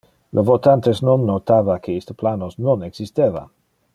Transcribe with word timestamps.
Le 0.37 0.43
votantes 0.49 1.01
non 1.09 1.25
notava 1.27 1.77
que 1.85 1.97
iste 1.99 2.17
planos 2.23 2.57
non 2.69 2.89
existeva. 2.91 3.45